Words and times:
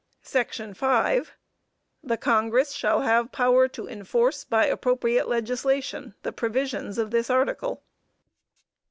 Section 0.23 0.73
5. 0.73 1.35
"The 2.03 2.17
Congress 2.17 2.71
shall 2.71 3.01
have 3.01 3.31
power 3.31 3.67
to 3.67 3.87
enforce, 3.87 4.43
by 4.43 4.65
appropriate 4.65 5.27
legislation, 5.27 6.15
the 6.23 6.31
provisions 6.31 6.97
of 6.97 7.11
this 7.11 7.29
article." 7.29 7.83